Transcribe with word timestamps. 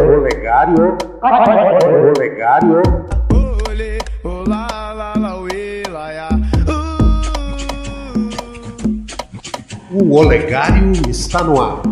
Olegário. 0.00 0.96
Olegário. 2.16 2.82
Olê, 3.68 3.98
olá, 4.24 4.92
lá, 4.94 5.14
lá, 5.16 5.40
uê, 5.40 5.82
lá, 5.90 6.10
ya. 6.10 6.28
O 9.90 10.16
Olegário 10.16 10.92
está 11.08 11.42
no 11.44 11.60
ar. 11.60 11.82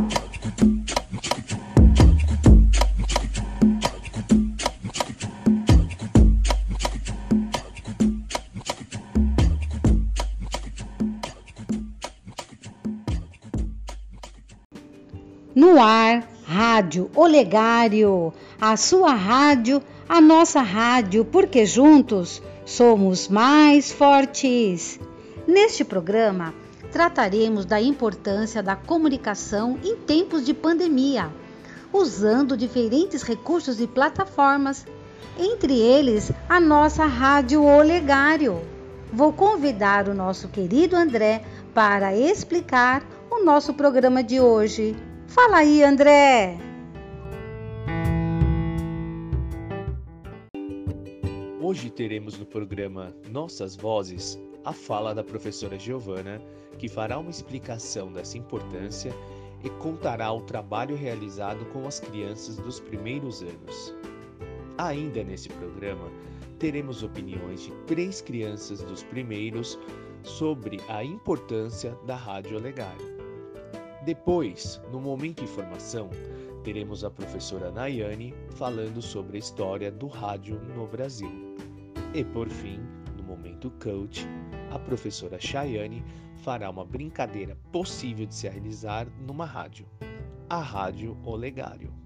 No 15.54 15.82
ar, 15.82 16.22
Rádio 16.50 17.10
Olegário, 17.14 18.32
a 18.58 18.74
sua 18.74 19.12
rádio, 19.12 19.82
a 20.08 20.18
nossa 20.18 20.62
rádio, 20.62 21.22
porque 21.22 21.66
juntos 21.66 22.40
somos 22.64 23.28
mais 23.28 23.92
fortes. 23.92 24.98
Neste 25.46 25.84
programa, 25.84 26.54
trataremos 26.90 27.66
da 27.66 27.78
importância 27.82 28.62
da 28.62 28.74
comunicação 28.74 29.78
em 29.84 29.94
tempos 29.94 30.46
de 30.46 30.54
pandemia, 30.54 31.30
usando 31.92 32.56
diferentes 32.56 33.22
recursos 33.22 33.78
e 33.78 33.86
plataformas, 33.86 34.86
entre 35.38 35.78
eles 35.78 36.32
a 36.48 36.58
nossa 36.58 37.04
Rádio 37.04 37.62
Olegário. 37.62 38.58
Vou 39.12 39.34
convidar 39.34 40.08
o 40.08 40.14
nosso 40.14 40.48
querido 40.48 40.96
André 40.96 41.44
para 41.74 42.16
explicar 42.16 43.06
o 43.30 43.44
nosso 43.44 43.74
programa 43.74 44.24
de 44.24 44.40
hoje. 44.40 44.96
Fala 45.28 45.58
aí, 45.58 45.84
André! 45.84 46.56
Hoje 51.60 51.90
teremos 51.90 52.38
no 52.38 52.46
programa 52.46 53.14
Nossas 53.30 53.76
Vozes 53.76 54.40
a 54.64 54.72
fala 54.72 55.14
da 55.14 55.22
professora 55.22 55.78
Giovana, 55.78 56.40
que 56.78 56.88
fará 56.88 57.18
uma 57.18 57.28
explicação 57.30 58.10
dessa 58.10 58.38
importância 58.38 59.12
e 59.62 59.68
contará 59.68 60.32
o 60.32 60.40
trabalho 60.40 60.96
realizado 60.96 61.62
com 61.66 61.86
as 61.86 62.00
crianças 62.00 62.56
dos 62.56 62.80
primeiros 62.80 63.42
anos. 63.42 63.94
Ainda 64.78 65.22
nesse 65.22 65.50
programa, 65.50 66.10
teremos 66.58 67.02
opiniões 67.02 67.64
de 67.64 67.70
três 67.86 68.22
crianças 68.22 68.82
dos 68.82 69.02
primeiros 69.02 69.78
sobre 70.22 70.80
a 70.88 71.04
importância 71.04 71.94
da 72.06 72.16
Rádio 72.16 72.56
Olegário. 72.56 73.17
Depois, 74.08 74.80
no 74.90 74.98
Momento 74.98 75.44
Informação, 75.44 76.08
teremos 76.64 77.04
a 77.04 77.10
professora 77.10 77.70
Nayane 77.70 78.34
falando 78.52 79.02
sobre 79.02 79.36
a 79.36 79.38
história 79.38 79.92
do 79.92 80.06
rádio 80.06 80.58
no 80.74 80.86
Brasil. 80.86 81.54
E 82.14 82.24
por 82.24 82.48
fim, 82.48 82.80
no 83.18 83.22
Momento 83.22 83.70
Coach, 83.72 84.26
a 84.70 84.78
professora 84.78 85.38
Chayane 85.38 86.02
fará 86.36 86.70
uma 86.70 86.86
brincadeira 86.86 87.54
possível 87.70 88.24
de 88.24 88.34
se 88.34 88.48
realizar 88.48 89.06
numa 89.26 89.44
rádio, 89.44 89.84
a 90.48 90.62
Rádio 90.62 91.14
Olegário. 91.22 91.97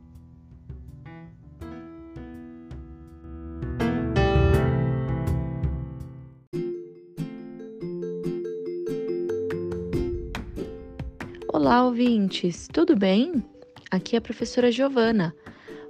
Olá, 11.64 11.84
ouvintes, 11.84 12.66
tudo 12.72 12.96
bem? 12.96 13.41
Aqui 13.88 14.16
é 14.16 14.18
a 14.18 14.20
professora 14.20 14.72
Giovana. 14.72 15.32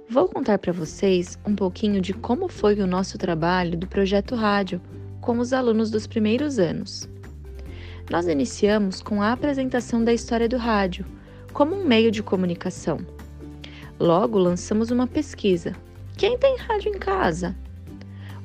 Vou 0.07 0.29
contar 0.29 0.59
para 0.59 0.71
vocês 0.71 1.35
um 1.47 1.55
pouquinho 1.55 1.99
de 1.99 2.13
como 2.13 2.47
foi 2.47 2.75
o 2.75 2.85
nosso 2.85 3.17
trabalho 3.17 3.75
do 3.75 3.87
projeto 3.87 4.35
Rádio 4.35 4.79
com 5.19 5.39
os 5.39 5.51
alunos 5.51 5.89
dos 5.89 6.05
primeiros 6.05 6.59
anos. 6.59 7.09
Nós 8.07 8.27
iniciamos 8.27 9.01
com 9.01 9.19
a 9.19 9.31
apresentação 9.31 10.03
da 10.03 10.13
história 10.13 10.47
do 10.47 10.57
rádio 10.57 11.07
como 11.51 11.73
um 11.73 11.83
meio 11.83 12.11
de 12.11 12.21
comunicação. 12.21 12.99
Logo 13.99 14.37
lançamos 14.37 14.91
uma 14.91 15.07
pesquisa: 15.07 15.75
Quem 16.15 16.37
tem 16.37 16.55
rádio 16.55 16.93
em 16.93 16.99
casa? 16.99 17.55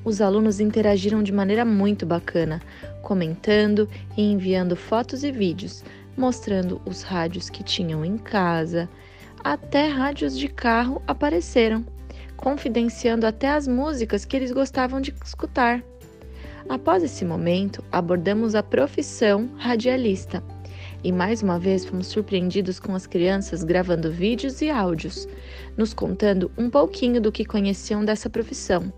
Os 0.03 0.23
alunos 0.23 0.61
interagiram 0.61 1.23
de 1.23 1.31
maneira 1.31 1.63
muito 1.63 2.07
bacana, 2.07 2.63
comentando 3.03 3.87
e 4.17 4.23
enviando 4.23 4.75
fotos 4.75 5.23
e 5.23 5.31
vídeos 5.31 5.85
mostrando 6.19 6.83
os 6.85 7.03
rádios 7.03 7.49
que 7.49 7.63
tinham 7.63 8.05
em 8.05 8.19
casa, 8.19 8.89
até 9.43 9.87
rádios 9.87 10.37
de 10.37 10.49
carro 10.49 11.01
apareceram, 11.07 11.87
confidenciando 12.37 13.25
até 13.25 13.49
as 13.49 13.69
músicas 13.69 14.25
que 14.25 14.37
eles 14.37 14.51
gostavam 14.51 15.01
de 15.01 15.15
escutar. 15.25 15.83
Após 16.69 17.03
esse 17.03 17.25
momento, 17.25 17.83
abordamos 17.91 18.55
a 18.55 18.63
profissão 18.63 19.49
radialista 19.57 20.43
e 21.03 21.13
mais 21.13 21.43
uma 21.43 21.59
vez 21.59 21.85
fomos 21.85 22.09
surpreendidos 22.09 22.81
com 22.81 22.95
as 22.95 23.07
crianças 23.07 23.63
gravando 23.63 24.11
vídeos 24.11 24.61
e 24.61 24.69
áudios, 24.69 25.29
nos 25.77 25.95
contando 25.95 26.51
um 26.59 26.69
pouquinho 26.69 27.21
do 27.21 27.31
que 27.31 27.45
conheciam 27.45 28.05
dessa 28.05 28.29
profissão. 28.29 28.93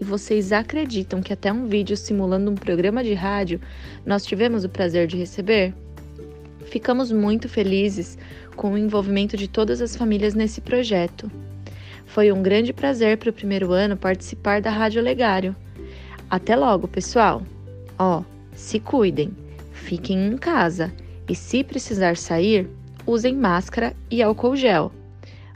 E 0.00 0.04
vocês 0.04 0.52
acreditam 0.52 1.20
que 1.20 1.32
até 1.32 1.52
um 1.52 1.66
vídeo 1.66 1.96
simulando 1.96 2.50
um 2.50 2.54
programa 2.54 3.04
de 3.04 3.14
rádio 3.14 3.60
nós 4.04 4.24
tivemos 4.24 4.64
o 4.64 4.68
prazer 4.68 5.06
de 5.06 5.16
receber? 5.16 5.74
Ficamos 6.66 7.10
muito 7.10 7.48
felizes 7.48 8.18
com 8.54 8.72
o 8.72 8.78
envolvimento 8.78 9.36
de 9.36 9.48
todas 9.48 9.80
as 9.80 9.96
famílias 9.96 10.34
nesse 10.34 10.60
projeto. 10.60 11.30
Foi 12.06 12.30
um 12.32 12.42
grande 12.42 12.72
prazer 12.72 13.18
para 13.18 13.30
o 13.30 13.32
primeiro 13.32 13.72
ano 13.72 13.96
participar 13.96 14.60
da 14.60 14.70
Rádio 14.70 15.02
Legário. 15.02 15.54
Até 16.28 16.56
logo, 16.56 16.88
pessoal! 16.88 17.42
Ó, 17.98 18.20
oh, 18.20 18.24
se 18.54 18.80
cuidem, 18.80 19.30
fiquem 19.72 20.26
em 20.26 20.36
casa 20.36 20.92
e 21.28 21.34
se 21.34 21.64
precisar 21.64 22.16
sair, 22.16 22.68
usem 23.06 23.34
máscara 23.34 23.94
e 24.10 24.22
álcool 24.22 24.56
gel. 24.56 24.92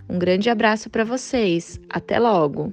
Um 0.09 0.19
grande 0.19 0.49
abraço 0.49 0.89
para 0.91 1.05
vocês. 1.05 1.81
Até 1.89 2.19
logo! 2.19 2.73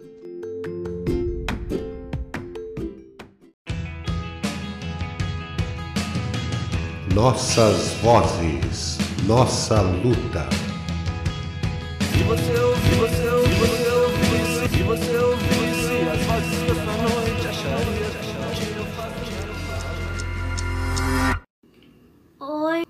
Nossas 7.17 7.93
vozes, 7.93 8.99
nossa 9.25 9.81
luta. 9.81 10.47
Se 12.11 12.21
você 12.21 12.59
ouvir, 12.59 12.95
você 12.95 13.27
ouvir, 13.29 13.55
você 13.55 13.89
ouvir, 13.89 14.45
se 14.69 14.83
você 14.83 15.17
ouvisse 15.17 16.09
as 16.13 16.21
vozes 16.27 16.61
da 16.67 16.75
sua 16.75 16.93
noite, 17.09 17.47
acharia, 17.47 18.07
acharia. 18.19 18.85
Oi, 22.39 22.83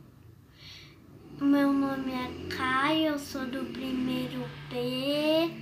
meu 1.39 1.71
nome 1.71 2.11
é 2.11 2.29
Caio, 2.53 3.13
eu 3.13 3.19
sou 3.19 3.45
do 3.45 3.63
primeiro 3.71 4.43
P 4.69 5.53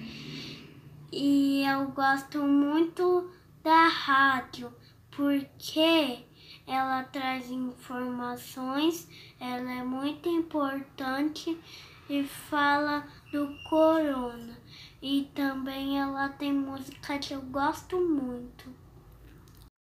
e 1.12 1.64
eu 1.68 1.90
gosto 1.90 2.40
muito 2.40 3.30
da 3.64 3.90
rádio 3.90 4.74
porque 5.12 6.26
ela 6.68 7.04
traz 7.04 7.50
informações, 7.52 9.08
ela 9.40 9.72
é 9.72 9.84
muito 9.84 10.28
importante 10.28 11.58
e 12.10 12.24
fala 12.24 13.06
do 13.32 13.56
corona. 13.70 14.58
E 15.02 15.30
também 15.36 16.00
ela 16.00 16.30
tem 16.30 16.52
música 16.54 17.20
que 17.20 17.34
eu 17.34 17.42
gosto 17.42 18.00
muito. 18.00 18.74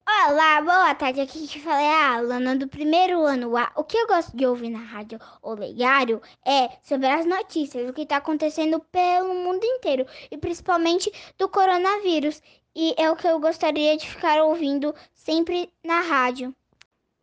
Olá, 0.07 0.62
boa 0.62 0.94
tarde. 0.94 1.22
Aqui 1.22 1.47
que 1.47 1.59
fala 1.59 1.81
é 1.81 1.91
a 1.91 2.13
Alana 2.16 2.56
do 2.56 2.68
primeiro 2.68 3.25
ano 3.25 3.57
A. 3.57 3.72
O 3.75 3.84
que 3.84 3.97
eu 3.97 4.06
gosto 4.06 4.38
de 4.38 4.45
ouvir 4.45 4.69
na 4.69 4.79
rádio 4.79 5.19
Olegário 5.41 6.22
é 6.45 6.69
sobre 6.83 7.07
as 7.07 7.25
notícias, 7.25 7.89
o 7.89 7.94
que 7.94 8.04
está 8.04 8.18
acontecendo 8.18 8.80
pelo 8.92 9.33
mundo 9.33 9.63
inteiro 9.63 10.06
e 10.30 10.38
principalmente 10.38 11.12
do 11.39 11.50
coronavírus. 11.50 12.39
E 12.75 12.94
é 12.98 13.10
o 13.10 13.15
que 13.15 13.27
eu 13.27 13.39
gostaria 13.39 13.98
de 13.98 14.07
ficar 14.07 14.44
ouvindo 14.44 14.94
sempre 15.13 15.71
na 15.83 16.01
rádio. 16.01 16.56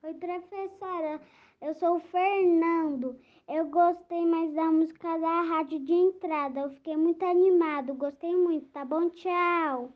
Oi, 0.04 0.14
professora. 0.14 1.20
Eu 1.60 1.74
sou 1.76 1.98
o 1.98 2.00
Fernando. 2.00 3.14
Eu 3.48 3.66
gostei 3.66 4.26
mais 4.26 4.52
da 4.52 4.64
música 4.64 5.16
da 5.16 5.42
rádio 5.42 5.78
de 5.78 5.92
entrada. 5.92 6.58
Eu 6.58 6.70
fiquei 6.70 6.96
muito 6.96 7.24
animado. 7.24 7.94
Gostei 7.94 8.34
muito. 8.34 8.66
Tá 8.70 8.84
bom? 8.84 9.08
Tchau. 9.10 9.90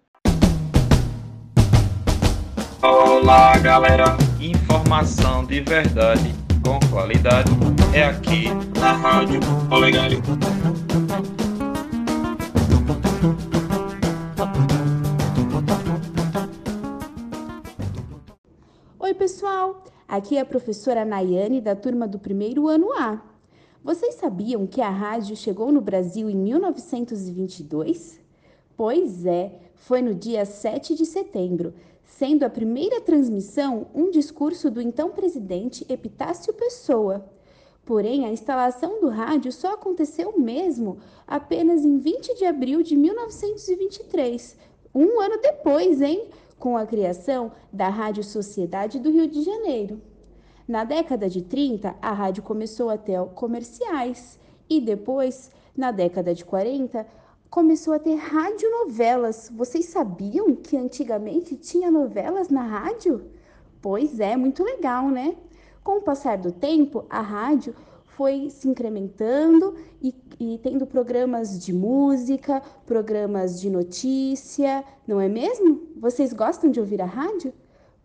Olá, 2.81 3.58
galera. 3.58 4.17
Informação 4.41 5.44
de 5.44 5.61
verdade 5.62 6.32
com 6.64 6.79
qualidade 6.88 7.50
é 7.93 8.05
aqui 8.05 8.44
na 8.79 8.93
Rádio 8.93 9.41
Olegário. 9.73 10.23
Oi, 19.00 19.14
pessoal. 19.14 19.82
Aqui 20.08 20.37
é 20.37 20.41
a 20.41 20.44
professora 20.44 21.05
Nayane, 21.05 21.61
da 21.61 21.75
turma 21.75 22.06
do 22.06 22.17
primeiro 22.17 22.69
ano 22.69 22.93
A. 22.93 23.20
Vocês 23.82 24.14
sabiam 24.14 24.64
que 24.64 24.81
a 24.81 24.88
rádio 24.88 25.35
chegou 25.35 25.73
no 25.73 25.81
Brasil 25.81 26.31
em 26.31 26.37
1922? 26.37 28.20
Pois 28.76 29.26
é, 29.26 29.58
foi 29.75 30.03
no 30.03 30.14
dia 30.14 30.44
7 30.44 30.94
de 30.94 31.05
setembro, 31.05 31.75
sendo 32.05 32.44
a 32.44 32.50
primeira 32.50 33.00
transmissão 33.00 33.88
um 33.93 34.08
discurso 34.08 34.70
do 34.70 34.81
então 34.81 35.11
presidente 35.11 35.85
Epitácio 35.88 36.55
Pessoa. 36.55 37.29
Porém, 37.85 38.26
a 38.26 38.31
instalação 38.31 39.00
do 39.00 39.08
rádio 39.08 39.50
só 39.50 39.75
aconteceu 39.75 40.38
mesmo 40.38 40.99
apenas 41.26 41.85
em 41.85 41.99
20 41.99 42.37
de 42.37 42.44
abril 42.44 42.81
de 42.81 42.97
1923, 42.97 44.56
um 44.94 45.20
ano 45.20 45.41
depois, 45.43 46.00
hein? 46.00 46.29
Com 46.58 46.76
a 46.76 46.87
criação 46.87 47.53
da 47.73 47.88
Rádio 47.88 48.25
Sociedade 48.25 48.99
do 48.99 49.11
Rio 49.11 49.29
de 49.29 49.43
Janeiro. 49.43 50.00
Na 50.67 50.85
década 50.85 51.29
de 51.29 51.43
30, 51.43 51.94
a 52.03 52.12
rádio 52.12 52.43
começou 52.43 52.91
a 52.91 52.99
ter 52.99 53.23
comerciais 53.35 54.38
e 54.69 54.81
depois, 54.81 55.50
na 55.76 55.93
década 55.93 56.35
de 56.35 56.44
40, 56.44 57.06
começou 57.49 57.94
a 57.94 57.99
ter 57.99 58.17
radionovelas. 58.17 59.50
Vocês 59.55 59.87
sabiam 59.87 60.56
que 60.56 60.76
antigamente 60.76 61.55
tinha 61.56 61.91
novelas 61.91 62.49
na 62.49 62.62
rádio? 62.62 63.31
Pois 63.81 64.19
é, 64.19 64.37
muito 64.37 64.64
legal, 64.64 65.08
né? 65.08 65.37
Com 65.85 65.99
o 65.99 66.03
passar 66.03 66.37
do 66.37 66.50
tempo, 66.50 67.05
a 67.08 67.20
rádio 67.20 67.75
foi 68.17 68.50
se 68.50 68.69
incrementando 68.69 69.76
e, 70.03 70.12
e, 70.38 70.59
tendo 70.62 70.87
programas 70.87 71.65
de 71.65 71.73
música, 71.73 72.62
programas 72.85 73.61
de 73.61 73.71
notícia, 73.71 74.85
não 75.06 75.21
é 75.21 75.29
mesmo? 75.29 75.83
Vocês 75.97 76.33
gostam 76.33 76.71
de 76.71 76.79
ouvir 76.79 77.00
a 77.00 77.06
rádio? 77.06 77.53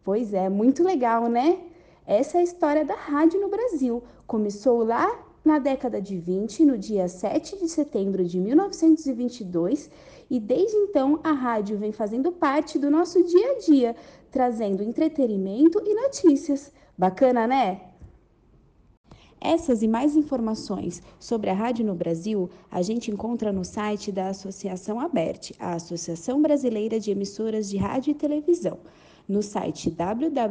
Pois 0.04 0.34
é, 0.34 0.50
muito 0.50 0.84
legal, 0.84 1.28
né? 1.28 1.60
Essa 2.06 2.38
é 2.38 2.42
a 2.42 2.44
história 2.44 2.86
da 2.86 2.96
rádio 2.96 3.40
no 3.40 3.50
Brasil. 3.50 4.02
Começou 4.26 4.84
lá 4.84 5.08
na 5.44 5.60
década 5.60 6.02
de 6.02 6.18
20, 6.18 6.66
no 6.66 6.78
dia 6.78 7.08
7 7.08 7.58
de 7.58 7.68
setembro 7.68 8.24
de 8.24 8.40
1922, 8.40 9.90
e 10.30 10.40
desde 10.40 10.78
então 10.78 11.20
a 11.24 11.32
rádio 11.32 11.78
vem 11.78 11.92
fazendo 11.92 12.32
parte 12.32 12.80
do 12.80 12.90
nosso 12.90 13.24
dia 13.24 13.52
a 13.52 13.60
dia, 13.60 13.96
trazendo 14.32 14.84
entretenimento 14.84 15.82
e 15.86 15.94
notícias. 15.94 16.72
Bacana, 16.98 17.48
né? 17.48 17.91
Essas 19.44 19.82
e 19.82 19.88
mais 19.88 20.16
informações 20.16 21.02
sobre 21.20 21.50
a 21.50 21.54
rádio 21.54 21.84
no 21.84 21.96
Brasil 21.96 22.48
a 22.70 22.84
gente 22.84 23.10
encontra 23.10 23.52
no 23.52 23.66
site 23.66 24.12
da 24.12 24.28
Associação 24.28 25.00
ABERT, 25.00 25.54
a 25.60 25.74
Associação 25.74 26.40
Brasileira 26.40 27.00
de 27.00 27.10
Emissoras 27.10 27.68
de 27.68 27.78
Rádio 27.78 28.12
e 28.12 28.14
Televisão, 28.14 28.78
no 29.28 29.42
site 29.42 29.90
www.abert.org.br. 29.90 30.42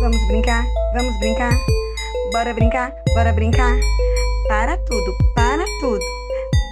Vamos 0.00 0.28
brincar, 0.28 0.64
vamos 0.94 1.18
brincar, 1.18 1.52
bora 2.32 2.54
brincar, 2.54 2.94
bora 3.14 3.32
brincar. 3.34 3.78
Para 4.48 4.78
tudo, 4.78 5.12
para 5.34 5.64
tudo. 5.80 6.04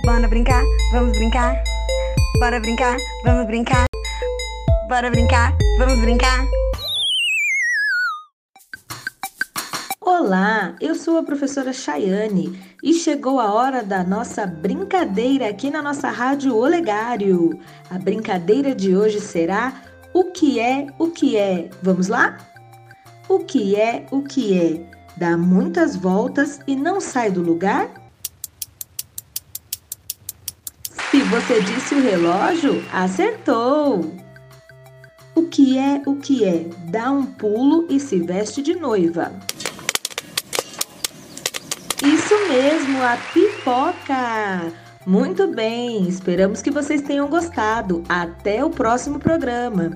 Bora 0.07 0.29
brincar, 0.29 0.65
vamos 0.93 1.17
brincar, 1.17 1.63
bora 2.39 2.59
brincar, 2.61 2.97
vamos 3.25 3.47
brincar. 3.47 3.85
Bora 4.89 5.11
brincar, 5.11 5.57
vamos 5.79 5.99
brincar. 6.01 6.54
Olá, 10.07 10.77
eu 10.83 10.95
sou 10.95 11.17
a 11.17 11.23
professora 11.23 11.73
Chayane 11.73 12.61
e 12.83 12.93
chegou 12.93 13.41
a 13.41 13.55
hora 13.55 13.83
da 13.83 14.05
nossa 14.05 14.47
brincadeira 14.47 15.49
aqui 15.49 15.71
na 15.71 15.81
nossa 15.81 16.11
Rádio 16.11 16.55
Olegário. 16.55 17.59
A 17.91 17.99
brincadeira 17.99 18.75
de 18.75 18.95
hoje 18.95 19.19
será 19.19 19.73
O 20.13 20.25
que 20.25 20.61
é 20.61 20.89
o 20.99 21.09
que 21.09 21.39
é? 21.39 21.71
Vamos 21.83 22.09
lá? 22.09 22.37
O 23.31 23.39
que 23.39 23.77
é 23.77 24.05
o 24.11 24.21
que 24.21 24.59
é? 24.59 24.87
Dá 25.17 25.39
muitas 25.39 25.97
voltas 25.97 26.61
e 26.67 26.77
não 26.77 27.01
sai 27.01 27.31
do 27.31 27.41
lugar? 27.41 27.89
Se 31.11 31.23
você 31.23 31.63
disse 31.63 31.95
o 31.95 32.03
relógio, 32.03 32.85
acertou! 32.93 34.13
O 35.35 35.45
que 35.45 35.79
é 35.79 36.03
o 36.05 36.17
que 36.17 36.45
é? 36.45 36.69
Dá 36.91 37.11
um 37.11 37.25
pulo 37.25 37.87
e 37.89 37.99
se 37.99 38.19
veste 38.19 38.61
de 38.61 38.75
noiva. 38.75 39.33
Mesmo, 42.55 43.03
a 43.03 43.19
pipoca! 43.33 44.73
Muito 45.05 45.49
bem, 45.49 46.07
esperamos 46.07 46.63
que 46.63 46.71
vocês 46.71 47.03
tenham 47.03 47.29
gostado. 47.29 48.05
Até 48.09 48.65
o 48.65 48.71
próximo 48.71 49.19
programa. 49.19 49.91